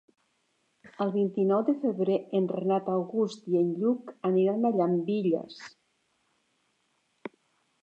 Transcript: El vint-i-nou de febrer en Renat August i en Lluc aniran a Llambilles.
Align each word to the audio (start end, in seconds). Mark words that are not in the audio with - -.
El 1.03 1.11
vint-i-nou 1.17 1.59
de 1.67 1.75
febrer 1.83 2.15
en 2.39 2.47
Renat 2.53 2.89
August 2.95 3.45
i 3.53 3.61
en 3.61 3.69
Lluc 3.83 4.11
aniran 4.33 4.67
a 4.67 4.73
Llambilles. 4.81 5.63